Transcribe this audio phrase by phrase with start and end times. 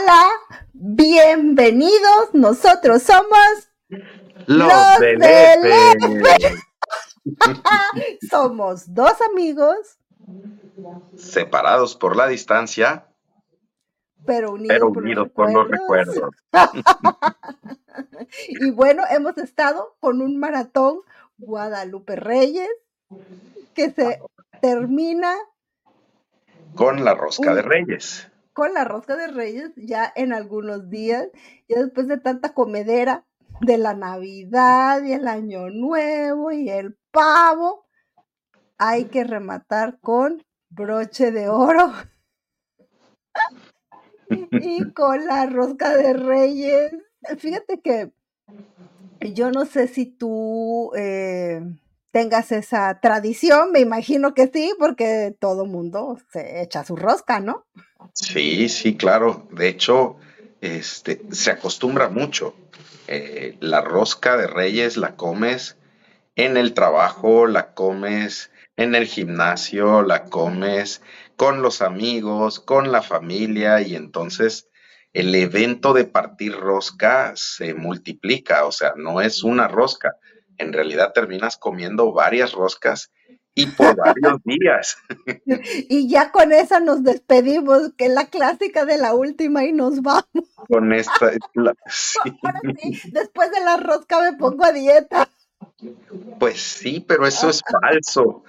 [0.00, 0.28] Hola,
[0.72, 2.32] bienvenidos.
[2.32, 3.68] Nosotros somos
[4.46, 5.18] los, del
[8.30, 9.98] Somos dos amigos.
[11.16, 13.08] Separados por la distancia,
[14.24, 16.30] pero unidos, por, los recuerdos.
[18.48, 21.00] y bueno, hemos estado con un maratón
[21.36, 22.70] Guadalupe Reyes
[23.74, 24.20] que se
[24.62, 25.34] termina
[26.74, 31.28] con la rosca de Reyes con la rosca de reyes ya en algunos días,
[31.68, 33.24] ya después de tanta comedera
[33.60, 37.86] de la Navidad y el Año Nuevo y el pavo,
[38.78, 41.92] hay que rematar con broche de oro
[44.52, 46.92] y con la rosca de reyes.
[47.38, 48.12] Fíjate que
[49.34, 51.60] yo no sé si tú eh,
[52.10, 57.66] tengas esa tradición, me imagino que sí, porque todo mundo se echa su rosca, ¿no?
[58.14, 59.46] Sí, sí, claro.
[59.50, 60.16] De hecho,
[60.60, 62.54] este, se acostumbra mucho.
[63.06, 65.76] Eh, la rosca de reyes la comes
[66.36, 71.02] en el trabajo, la comes en el gimnasio, la comes
[71.36, 74.68] con los amigos, con la familia y entonces
[75.12, 80.16] el evento de partir rosca se multiplica, o sea, no es una rosca,
[80.56, 83.10] en realidad terminas comiendo varias roscas
[83.60, 84.96] y por varios días.
[85.88, 90.02] Y ya con esa nos despedimos, que es la clásica de la última y nos
[90.02, 90.24] vamos.
[90.68, 91.32] Con esta.
[93.12, 95.28] después de la rosca me pongo a dieta.
[96.38, 98.44] Pues sí, pero eso es falso,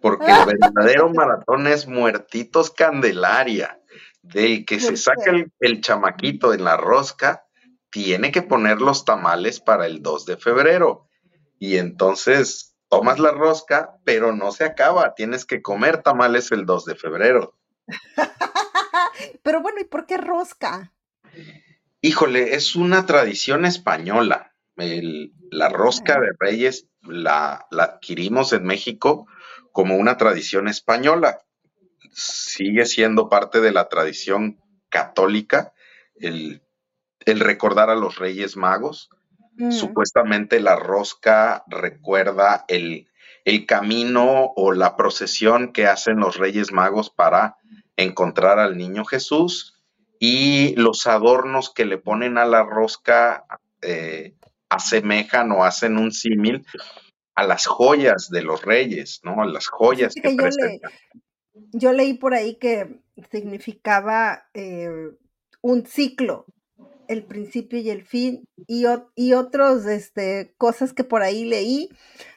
[0.00, 3.80] porque el verdadero maratón es muertitos Candelaria,
[4.22, 7.44] del que se saca el, el chamaquito en la rosca,
[7.90, 11.08] tiene que poner los tamales para el 2 de febrero.
[11.58, 16.84] Y entonces tomas la rosca, pero no se acaba, tienes que comer tamales el 2
[16.84, 17.56] de febrero.
[19.42, 20.92] pero bueno, ¿y por qué rosca?
[22.00, 24.52] Híjole, es una tradición española.
[24.76, 29.26] la rosca de reyes la, adquirimos en México
[29.72, 31.42] como una tradición española.
[32.12, 35.72] Sigue siendo parte de la tradición católica
[36.14, 36.62] el,
[37.20, 39.10] el recordar a los reyes magos
[39.56, 39.70] Mm.
[39.70, 43.08] Supuestamente la rosca recuerda el,
[43.66, 47.56] camino o la procesión que hacen los Reyes Magos para
[47.96, 49.84] encontrar al niño Jesús
[50.18, 53.46] y los adornos que le ponen a la rosca
[53.82, 54.34] eh,
[54.68, 56.66] asemejan o hacen un símil
[57.36, 59.42] a las joyas de los reyes, ¿no?
[59.42, 60.48] A las joyas que, yo,
[61.72, 63.00] yo, leí por ahí que
[63.30, 65.10] significaba eh,
[65.60, 66.46] un ciclo,
[67.08, 68.84] el principio y el fin y,
[69.14, 71.90] y otros este, cosas que por ahí leí,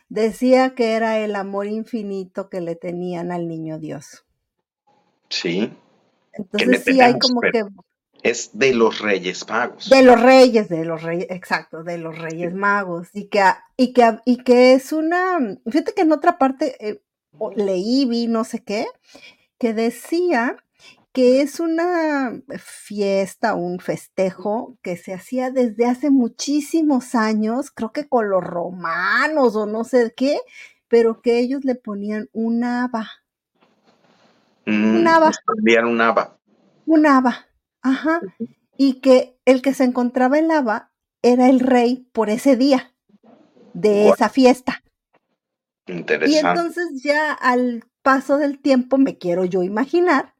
[0.09, 4.25] decía que era el amor infinito que le tenían al niño Dios.
[5.29, 5.71] Sí.
[6.33, 7.65] Entonces sí hay como que...
[8.21, 9.89] Es de los Reyes Magos.
[9.89, 13.07] De los Reyes, de los Reyes, exacto, de los Reyes Magos.
[13.13, 13.41] Y que,
[13.77, 17.01] y que, y que es una, fíjate que en otra parte eh,
[17.55, 18.87] leí, vi no sé qué,
[19.57, 20.57] que decía
[21.11, 28.07] que es una fiesta, un festejo que se hacía desde hace muchísimos años, creo que
[28.07, 30.39] con los romanos o no sé qué,
[30.87, 33.09] pero que ellos le ponían un haba.
[34.67, 35.31] un haba.
[35.45, 36.37] Ponían un haba.
[36.85, 37.47] Un haba,
[37.81, 38.21] ajá.
[38.77, 40.91] Y que el que se encontraba el haba
[41.21, 42.93] era el rey por ese día
[43.73, 44.83] de esa fiesta.
[45.87, 46.31] Interesante.
[46.31, 50.33] Y entonces ya al paso del tiempo, me quiero yo imaginar,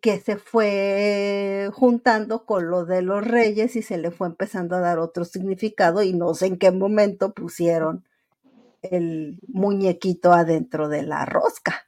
[0.00, 4.80] que se fue juntando con lo de los reyes y se le fue empezando a
[4.80, 8.04] dar otro significado y no sé en qué momento pusieron
[8.82, 11.86] el muñequito adentro de la rosca.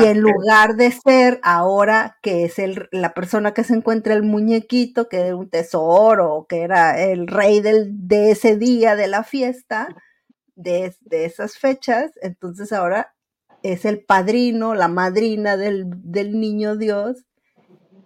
[0.00, 4.22] y en lugar de ser ahora que es el, la persona que se encuentra el
[4.22, 9.24] muñequito, que era un tesoro, que era el rey del, de ese día de la
[9.24, 9.88] fiesta,
[10.54, 13.14] de, de esas fechas, entonces ahora
[13.62, 15.88] es el padrino, la madrina del,
[16.38, 17.24] niño Dios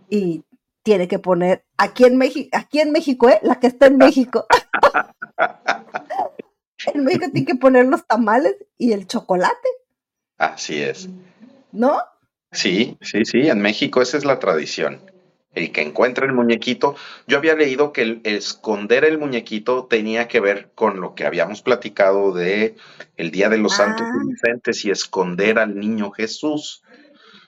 [0.08, 0.44] y
[0.82, 3.40] tiene que poner aquí en México, aquí en México, ¿eh?
[3.42, 4.46] la que está en México.
[6.94, 9.68] en México tiene que poner los tamales y el chocolate.
[10.36, 11.08] Así es.
[11.72, 11.98] ¿No?
[12.52, 15.00] Sí, sí, sí, en México esa es la tradición
[15.54, 16.96] el que encuentra el muñequito.
[17.26, 21.62] Yo había leído que el, esconder el muñequito tenía que ver con lo que habíamos
[21.62, 22.76] platicado de
[23.16, 24.18] el Día de los Santos ah.
[24.22, 26.82] Inocentes y esconder al niño Jesús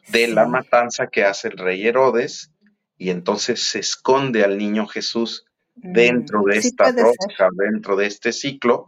[0.08, 2.53] de la matanza que hace el rey Herodes
[2.97, 5.44] y entonces se esconde al niño Jesús
[5.75, 8.87] dentro de mm, esta rosca, dentro de este ciclo.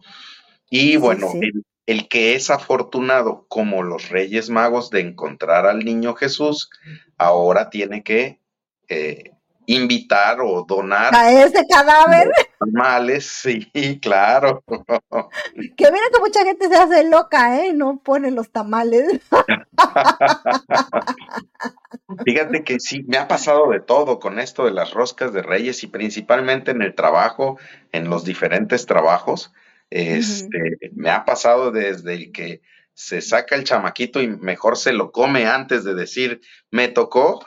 [0.70, 1.32] Y bueno,
[1.86, 6.70] el que es afortunado como los Reyes Magos de encontrar al niño Jesús,
[7.16, 8.40] ahora tiene que
[8.88, 9.32] eh,
[9.68, 11.14] invitar o donar.
[11.14, 12.30] A ese cadáver.
[12.58, 14.64] Tamales, sí, claro.
[15.76, 17.72] Que mira que mucha gente se hace loca, ¿eh?
[17.72, 19.20] No pone los tamales.
[22.24, 25.82] Fíjate que sí, me ha pasado de todo con esto de las roscas de reyes
[25.82, 27.58] y principalmente en el trabajo,
[27.92, 29.52] en los diferentes trabajos.
[29.90, 32.60] Este, me ha pasado desde el que
[32.98, 36.40] se saca el chamaquito y mejor se lo come antes de decir,
[36.72, 37.46] me tocó.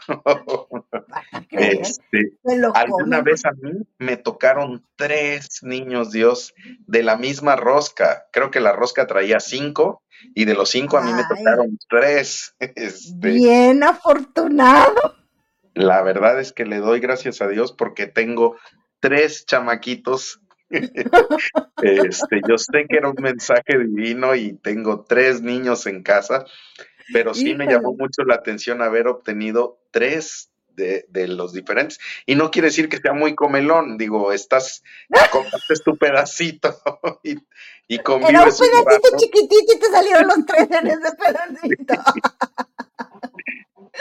[1.49, 2.37] este,
[2.73, 6.53] alguna vez a mí me tocaron tres niños Dios
[6.87, 8.27] de la misma rosca.
[8.31, 10.03] Creo que la rosca traía cinco
[10.33, 12.55] y de los cinco a mí me tocaron tres.
[12.59, 15.17] Este, bien afortunado.
[15.73, 18.55] La verdad es que le doy gracias a Dios porque tengo
[19.01, 20.39] tres chamaquitos
[21.83, 26.45] este, yo sé que era un mensaje divino y tengo tres niños en casa,
[27.13, 31.99] pero sí me llamó mucho la atención haber obtenido tres de, los diferentes.
[32.25, 34.83] Y no quiere decir que sea muy comelón, digo, estás,
[35.31, 36.75] compartes tu pedacito
[37.23, 37.37] y,
[37.87, 41.93] y convives Era un pedacito chiquitito y te salieron los tres en ese pedacito.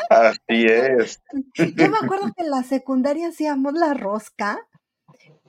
[0.08, 1.20] Así es.
[1.54, 4.66] Yo me acuerdo que en la secundaria hacíamos la rosca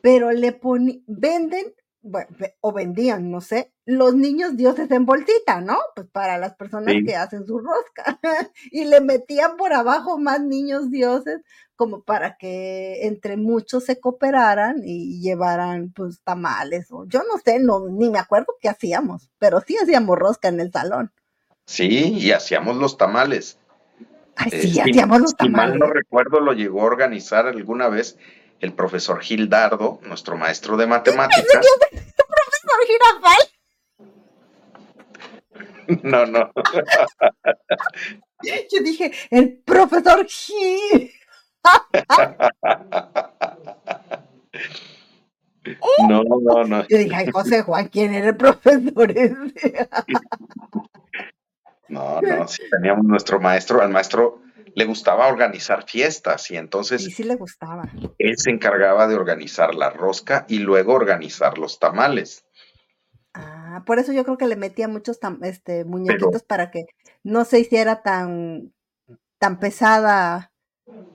[0.02, 2.28] pero le ponen, venden, bueno,
[2.62, 5.78] o vendían, no sé, los niños dioses en bolsita, ¿no?
[5.96, 8.20] Pues para las personas que hacen su rosca.
[8.72, 11.42] y le metían por abajo más niños dioses
[11.76, 17.60] como para que entre muchos se cooperaran y llevaran pues tamales o yo no sé,
[17.60, 21.12] no ni me acuerdo qué hacíamos, pero sí hacíamos rosca en el salón.
[21.66, 23.58] Sí, y hacíamos los tamales.
[24.36, 25.74] Ay, sí, eh, hacíamos los tamales.
[25.74, 28.18] Si mal no recuerdo, lo llegó a organizar alguna vez
[28.62, 31.46] el profesor Gildardo, nuestro maestro de matemáticas.
[32.32, 33.42] profesor Girafal?
[36.04, 36.52] No, no.
[38.44, 41.12] Yo dije, el profesor Gil.
[46.10, 46.88] No, no, no.
[46.88, 49.88] Yo dije, ay, José Juan, ¿quién era el profesor ese?
[51.88, 54.42] No, no, sí teníamos nuestro maestro, al maestro
[54.76, 57.04] le gustaba organizar fiestas y entonces...
[57.04, 57.84] Sí, sí le gustaba.
[58.18, 62.46] Él se encargaba de organizar la rosca y luego organizar los tamales.
[63.34, 66.86] Ah, por eso yo creo que le metía muchos este, muñequitos para que
[67.24, 68.74] no se hiciera tan,
[69.40, 70.52] tan pesada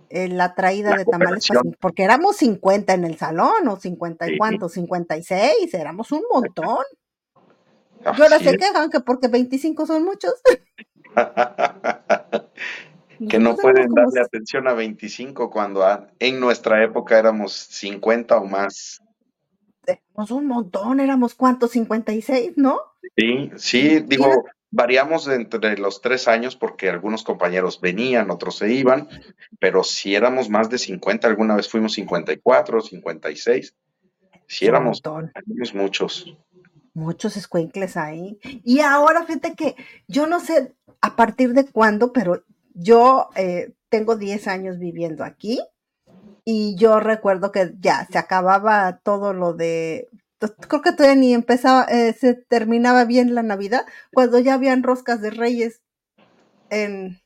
[0.09, 1.47] eh, la traída de tamales,
[1.81, 6.85] porque éramos 50 en el salón, o 50 y cuánto, 56, éramos un montón.
[8.01, 10.35] y ahora se quejan que porque 25 son muchos.
[13.29, 15.85] que no pueden darle atención a 25 cuando
[16.19, 19.03] en nuestra época éramos 50 o más.
[19.87, 22.81] Éramos un montón, éramos cuántos, 56, ¿no?
[23.17, 29.09] Sí, sí, digo, variamos entre los tres años porque algunos compañeros venían, otros se iban,
[29.59, 33.75] pero si éramos más de 50, alguna vez fuimos 54, 56,
[34.47, 36.37] si éramos, éramos muchos.
[36.95, 38.39] Muchos escuincles ahí.
[38.65, 39.77] Y ahora fíjate que
[40.09, 42.43] yo no sé a partir de cuándo, pero
[42.77, 45.61] yo eh, tengo 10 años viviendo aquí
[46.45, 50.09] y yo recuerdo que ya se acababa todo lo de,
[50.69, 55.21] creo que todavía ni empezaba, eh, se terminaba bien la Navidad cuando ya habían roscas
[55.21, 55.83] de reyes
[56.71, 57.21] en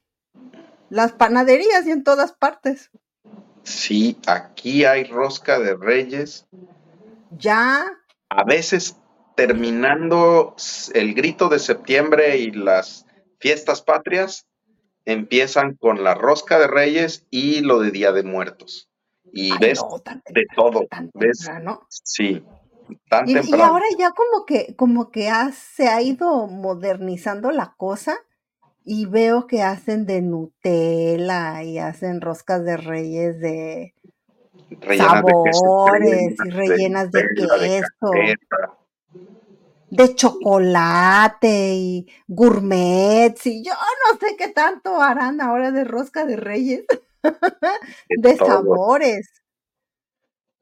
[0.88, 2.90] las panaderías y en todas partes.
[3.64, 6.46] Sí, aquí hay rosca de reyes.
[7.36, 7.84] Ya.
[8.28, 8.96] A veces
[9.36, 10.54] terminando
[10.94, 13.06] el grito de septiembre y las
[13.38, 14.46] fiestas patrias,
[15.12, 18.88] empiezan con la rosca de reyes y lo de Día de Muertos.
[19.32, 19.80] Y ves
[20.30, 20.86] de todo.
[21.14, 21.48] ¿Ves?
[21.88, 22.42] Sí.
[23.08, 28.18] Tan y, y, ahora ya como que, como que se ha ido modernizando la cosa
[28.84, 33.94] y veo que hacen de Nutella y hacen roscas de reyes de
[34.96, 38.36] sabores y rellenas de, queso de
[40.14, 46.84] chocolate y gourmets y yo no sé qué tanto harán ahora de rosca de reyes,
[48.08, 49.28] de sabores.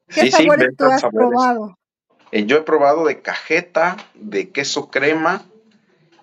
[0.08, 1.78] ¿Qué sabores tú has probado?
[2.30, 5.44] Eh, yo he probado de cajeta, de queso crema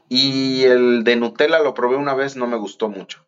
[0.09, 3.25] y el de Nutella lo probé una vez, no me gustó mucho.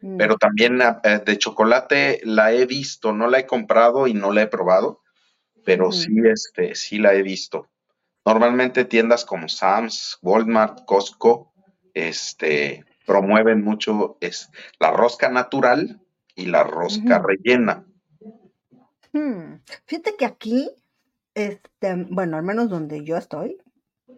[0.00, 0.16] Mm.
[0.16, 4.42] Pero también eh, de chocolate la he visto, no la he comprado y no la
[4.42, 5.02] he probado,
[5.64, 5.92] pero mm.
[5.92, 7.68] sí, este, sí la he visto.
[8.26, 11.52] Normalmente tiendas como Sam's, Walmart, Costco,
[11.94, 16.02] este, promueven mucho es la rosca natural
[16.34, 17.86] y la rosca rellena.
[19.12, 20.70] Hmm, fíjate que aquí,
[21.34, 23.58] este, bueno, al menos donde yo estoy,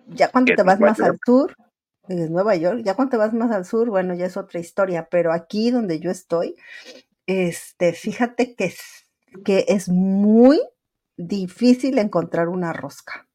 [0.07, 1.55] ya cuando te vas más al sur,
[2.09, 5.09] en Nueva York, ya cuando te vas más al sur, bueno, ya es otra historia,
[5.11, 6.57] pero aquí donde yo estoy,
[7.27, 8.81] este, fíjate que es,
[9.45, 10.61] que es muy
[11.19, 13.28] difícil encontrar una rosca.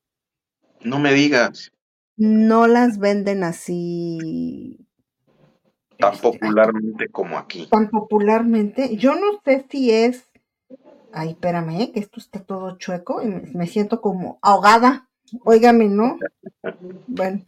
[0.83, 1.71] No me digas.
[2.15, 4.87] No las venden así.
[5.97, 7.67] Tan popularmente como aquí.
[7.69, 8.95] Tan popularmente.
[8.97, 10.29] Yo no sé si es.
[11.11, 15.09] Ay, espérame, que esto está todo chueco y me, siento como ahogada.
[15.45, 16.17] Óigame, ¿no?
[17.07, 17.45] bueno,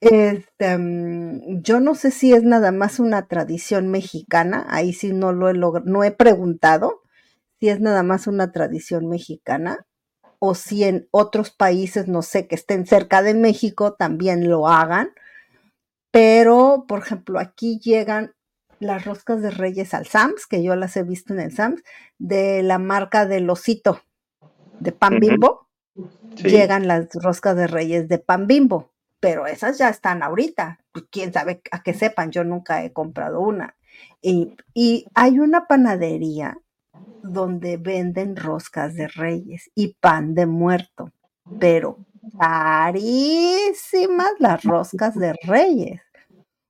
[0.00, 5.32] este, mm, yo no sé si es nada más una tradición mexicana, ahí sí no
[5.32, 7.02] lo he no he preguntado
[7.58, 9.87] si es nada más una tradición mexicana
[10.38, 15.10] o si en otros países, no sé, que estén cerca de México también lo hagan.
[16.10, 18.34] Pero, por ejemplo, aquí llegan
[18.80, 21.82] las roscas de Reyes al Sams, que yo las he visto en el Sams,
[22.18, 24.00] de la marca del osito
[24.80, 25.68] de pan bimbo.
[26.36, 30.78] Llegan las roscas de Reyes de pan bimbo pero esas ya están ahorita.
[31.10, 33.76] Quién sabe a qué sepan, yo nunca he comprado una.
[34.22, 34.56] Y,
[35.14, 36.58] hay una panadería
[37.32, 41.12] donde venden roscas de reyes y pan de muerto,
[41.58, 41.98] pero
[42.38, 46.00] carísimas las roscas de reyes.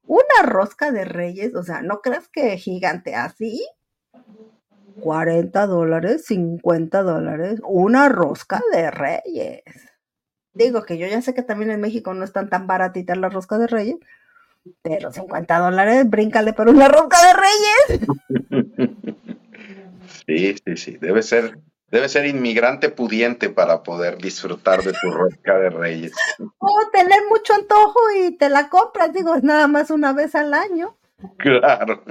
[0.06, 3.66] Una rosca de reyes, o sea, no creas que gigante así.
[5.00, 9.62] 40 dólares, 50 dólares, una rosca de reyes.
[10.54, 13.60] Digo que yo ya sé que también en México no están tan baratitas las roscas
[13.60, 13.96] de reyes,
[14.82, 19.16] pero 50 dólares, bríncale por una rosca de reyes.
[20.28, 21.58] Sí, sí, sí, debe ser,
[21.90, 26.12] debe ser inmigrante pudiente para poder disfrutar de tu rosca de reyes.
[26.58, 30.54] O tener mucho antojo y te la compras, digo, es nada más una vez al
[30.54, 30.96] año.
[31.38, 32.04] Claro.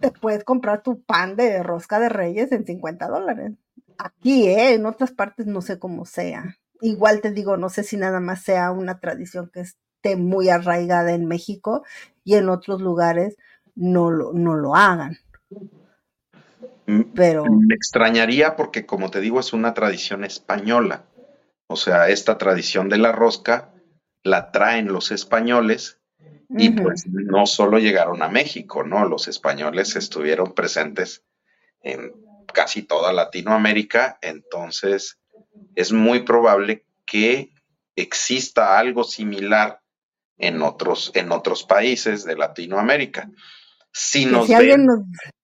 [0.00, 3.52] Te puedes comprar tu pan de rosca de reyes en 50 dólares.
[3.96, 4.74] Aquí, ¿eh?
[4.74, 8.42] En otras partes no sé cómo sea igual te digo, no sé si nada más
[8.42, 11.84] sea una tradición que esté muy arraigada en México
[12.24, 13.36] y en otros lugares
[13.74, 15.16] no lo, no lo hagan.
[17.14, 17.44] Pero...
[17.44, 21.04] Me extrañaría porque, como te digo, es una tradición española.
[21.66, 23.74] O sea, esta tradición de la rosca
[24.22, 26.00] la traen los españoles
[26.50, 29.06] y pues no solo llegaron a México, ¿no?
[29.06, 31.22] Los españoles estuvieron presentes
[31.82, 32.12] en
[32.54, 35.18] casi toda Latinoamérica, entonces
[35.74, 37.52] es muy probable que
[37.96, 39.82] exista algo similar
[40.38, 43.30] en otros, en otros países de Latinoamérica.
[43.92, 44.86] Si nos alguien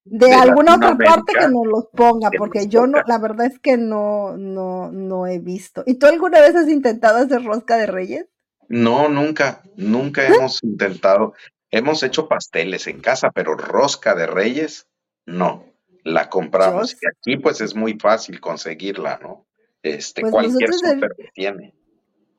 [0.05, 3.77] de, alguna otra parte que nos los ponga, porque yo no, la verdad es que
[3.77, 5.83] no, no, no he visto.
[5.87, 8.27] ¿Y tú alguna vez has intentado hacer rosca de reyes?
[8.69, 11.35] No, nunca, nunca hemos intentado.
[11.71, 14.87] Hemos hecho pasteles en casa, pero rosca de reyes,
[15.27, 15.65] no.
[16.05, 16.93] La compramos.
[16.93, 19.47] Y aquí pues es muy fácil conseguirla, ¿no?
[19.83, 21.75] Este, pues cualquier super tiene.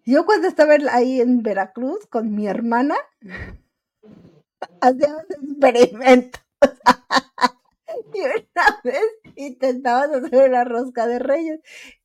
[0.06, 2.96] Yo cuando estaba ahí en Veracruz con mi hermana,
[4.82, 6.45] hacíamos experimentos.
[8.14, 9.04] y una vez
[9.36, 11.60] intentábamos hacer una rosca de reyes.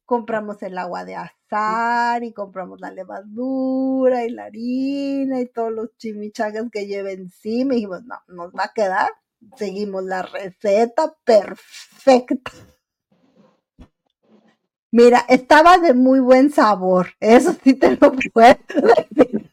[0.05, 5.97] Compramos el agua de azar y compramos la levadura y la harina y todos los
[5.99, 7.75] chimichangas que lleva encima.
[7.75, 9.11] Y dijimos, no, nos va a quedar.
[9.57, 12.51] Seguimos la receta perfecta.
[14.93, 18.57] Mira, estaba de muy buen sabor, eso sí te lo puedo
[19.11, 19.50] decir.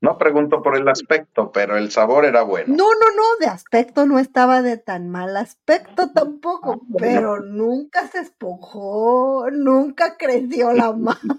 [0.00, 2.74] No pregunto por el aspecto, pero el sabor era bueno.
[2.76, 8.06] No, no, no, de aspecto no estaba de tan mal aspecto tampoco, ah, pero nunca
[8.08, 11.38] se esponjó, nunca creció la mano.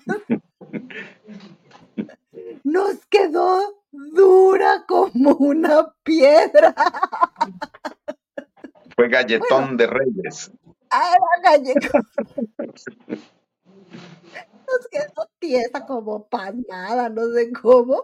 [2.64, 6.74] Nos quedó dura como una piedra.
[8.96, 10.52] Fue galletón de reyes.
[10.90, 12.00] Ah, era gallego.
[15.48, 18.04] Tiesa como panada, no sé cómo.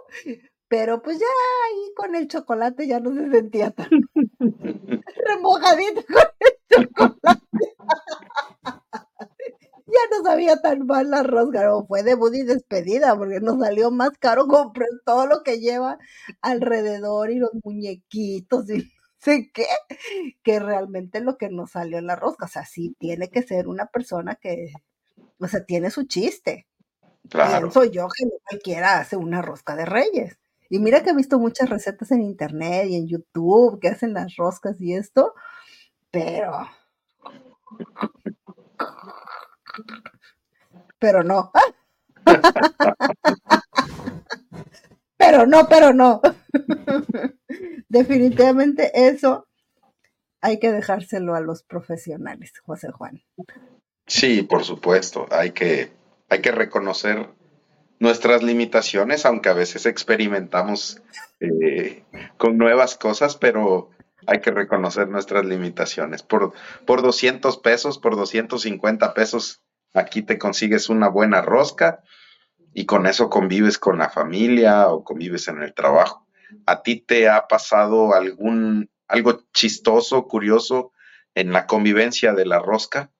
[0.69, 3.89] Pero pues ya ahí con el chocolate ya no se sentía tan
[5.27, 7.41] remojadita con el chocolate.
[9.93, 13.91] ya no sabía tan mal la rosca, no, fue de Buddy despedida porque nos salió
[13.91, 15.99] más caro comprar todo lo que lleva
[16.41, 19.65] alrededor y los muñequitos y sé qué,
[20.43, 22.45] que realmente lo que nos salió en la rosca.
[22.45, 24.71] O sea, sí tiene que ser una persona que,
[25.39, 26.67] o sea, tiene su chiste.
[27.29, 27.69] Claro.
[27.69, 30.37] Pienso yo que no cualquiera hace una rosca de reyes.
[30.69, 34.35] Y mira que he visto muchas recetas en internet y en YouTube que hacen las
[34.35, 35.33] roscas y esto,
[36.11, 36.67] pero...
[40.99, 41.51] Pero no.
[45.17, 46.21] pero no, pero no.
[47.89, 49.47] Definitivamente eso
[50.41, 53.23] hay que dejárselo a los profesionales, José Juan.
[54.07, 55.91] Sí, por supuesto, hay que,
[56.33, 57.29] hay que reconocer
[57.99, 61.01] nuestras limitaciones, aunque a veces experimentamos
[61.39, 62.03] eh,
[62.37, 63.91] con nuevas cosas, pero
[64.25, 66.23] Hay que reconocer nuestras limitaciones.
[66.23, 66.53] Por,
[66.85, 69.61] por 200 pesos, por 250 pesos,
[69.93, 72.03] aquí te consigues una buena rosca
[72.73, 76.25] y con eso convives con la familia o convives en el trabajo.
[76.65, 80.93] ¿A ti te ha pasado algún algo chistoso, curioso
[81.35, 83.12] en la convivencia de la rosca?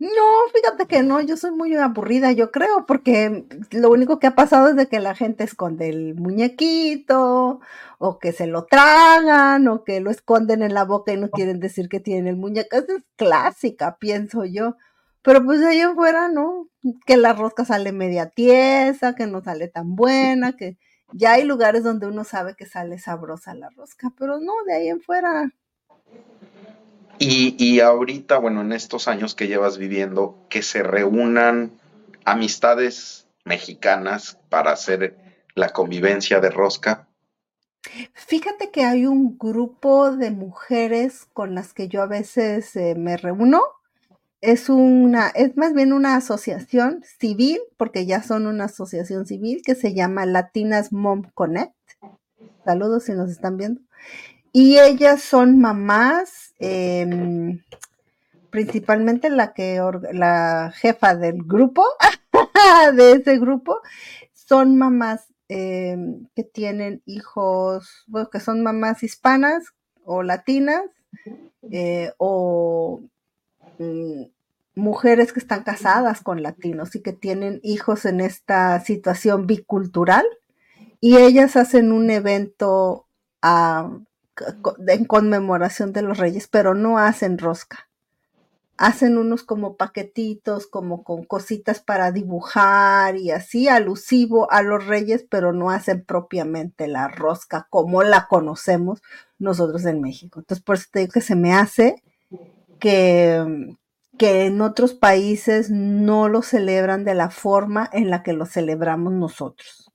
[0.00, 0.08] No,
[0.54, 4.68] fíjate que no, yo soy muy aburrida, yo creo, porque lo único que ha pasado
[4.68, 7.60] es de que la gente esconde el muñequito,
[7.98, 11.60] o que se lo tragan, o que lo esconden en la boca y no quieren
[11.60, 12.78] decir que tienen el muñeco.
[12.78, 14.76] Esa es clásica, pienso yo.
[15.20, 16.68] Pero pues de ahí en fuera, ¿no?
[17.04, 20.78] Que la rosca sale media tiesa, que no sale tan buena, que
[21.12, 24.88] ya hay lugares donde uno sabe que sale sabrosa la rosca, pero no, de ahí
[24.88, 25.52] en fuera.
[27.20, 31.70] Y, y ahorita, bueno, en estos años que llevas viviendo, que se reúnan
[32.24, 35.16] amistades mexicanas para hacer
[35.54, 37.06] la convivencia de rosca.
[38.14, 43.16] Fíjate que hay un grupo de mujeres con las que yo a veces eh, me
[43.16, 43.62] reúno
[44.40, 49.74] es una, es más bien una asociación civil, porque ya son una asociación civil que
[49.74, 51.74] se llama Latinas Mom Connect.
[52.64, 53.82] Saludos si nos están viendo.
[54.52, 57.62] Y ellas son mamás, em,
[58.50, 59.80] principalmente la que
[60.12, 61.84] la jefa del grupo,
[62.96, 63.80] de ese grupo,
[64.32, 69.64] son mamás em, que tienen hijos, bueno, que son mamás hispanas
[70.04, 70.82] o latinas,
[71.70, 73.02] eh, o
[73.80, 74.24] Mm,
[74.74, 80.24] mujeres que están casadas con latinos y que tienen hijos en esta situación bicultural.
[81.00, 83.06] Y ellas hacen un evento
[83.42, 83.90] ah,
[84.86, 87.88] en conmemoración de los reyes, pero no hacen rosca.
[88.76, 95.26] Hacen unos como paquetitos, como con cositas para dibujar y así, alusivo a los reyes,
[95.28, 99.02] pero no hacen propiamente la rosca como la conocemos
[99.38, 100.40] nosotros en México.
[100.40, 102.02] Entonces, por eso te digo que se me hace
[102.78, 103.76] que,
[104.18, 109.12] que en otros países no lo celebran de la forma en la que lo celebramos
[109.12, 109.90] nosotros.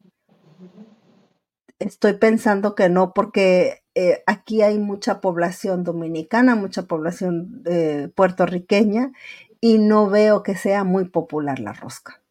[1.80, 9.14] Estoy pensando que no, porque eh, aquí hay mucha población dominicana, mucha población eh, puertorriqueña,
[9.62, 12.22] y no veo que sea muy popular la rosca.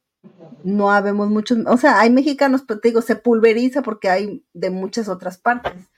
[0.62, 4.70] No habemos muchos, o sea, hay mexicanos, pero te digo, se pulveriza porque hay de
[4.70, 5.90] muchas otras partes.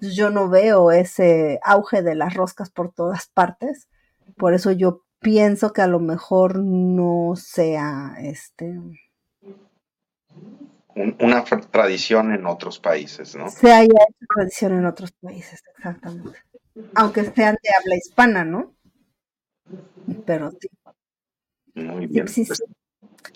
[0.00, 3.88] Yo no veo ese auge de las roscas por todas partes.
[4.36, 8.78] Por eso yo pienso que a lo mejor no sea este
[10.94, 13.48] una tradición en otros países, ¿no?
[13.48, 16.38] Se haya hecho tradición en otros países, exactamente.
[16.94, 18.74] Aunque sean de habla hispana, ¿no?
[20.26, 20.68] Pero sí.
[21.74, 22.26] Muy bien.
[22.26, 22.62] Pues,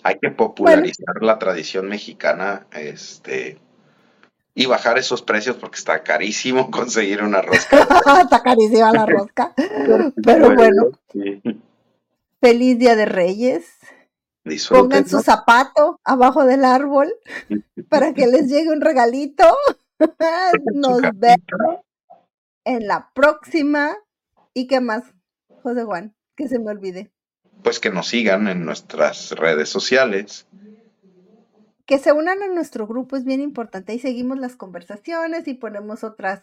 [0.03, 3.59] hay que popularizar la tradición mexicana, este,
[4.53, 7.77] y bajar esos precios porque está carísimo conseguir una rosca.
[8.23, 9.53] está carísima la rosca.
[10.23, 10.91] Pero bueno,
[12.41, 13.65] feliz Día de Reyes.
[14.69, 17.13] Pongan su zapato abajo del árbol
[17.89, 19.45] para que les llegue un regalito.
[20.73, 21.81] Nos vemos
[22.65, 23.95] en la próxima.
[24.53, 25.03] ¿Y qué más,
[25.63, 26.15] José Juan?
[26.35, 27.11] Que se me olvide.
[27.63, 30.47] Pues que nos sigan en nuestras redes sociales
[31.87, 33.93] que se unan a nuestro grupo es bien importante.
[33.93, 36.41] Ahí seguimos las conversaciones y ponemos otras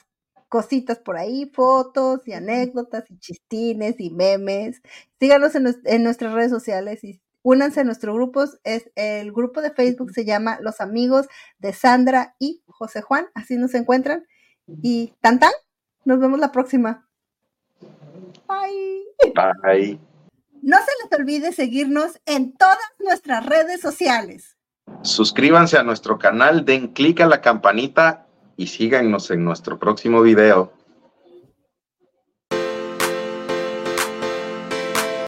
[0.48, 4.80] cositas por ahí, fotos y anécdotas y chistines y memes.
[5.20, 8.44] Síganos en, nuestras redes sociales y únanse a nuestro grupo.
[8.64, 11.28] Es, el grupo de Facebook se llama Los Amigos
[11.58, 13.26] de Sandra y José Juan.
[13.34, 14.26] Así nos encuentran.
[14.82, 15.52] Y tan tan,
[16.04, 17.06] nos vemos la próxima.
[18.48, 19.34] Bye.
[19.62, 20.00] Bye.
[20.62, 24.56] No se les olvide seguirnos en todas nuestras redes sociales.
[25.02, 28.26] Suscríbanse a nuestro canal, den clic a la campanita
[28.56, 30.72] y síganos en nuestro próximo video.